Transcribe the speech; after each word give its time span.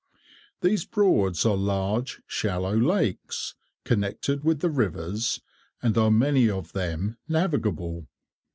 These 0.61 0.85
Broads 0.85 1.45
are 1.45 1.55
large 1.55 2.23
shallow 2.25 2.75
lakes, 2.75 3.53
connected 3.85 4.43
with 4.43 4.61
the 4.61 4.71
rivers, 4.71 5.41
and 5.79 5.95
are 5.95 6.09
many 6.09 6.49
of 6.49 6.73
them 6.73 7.17
navigable. 7.27 8.07